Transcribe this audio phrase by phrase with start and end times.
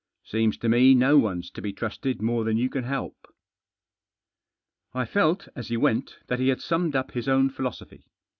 [0.23, 3.27] Seems to me no one's to be trusted more than you can help."
[4.95, 8.03] I felt, as he went, that he had summed up his own philosophy.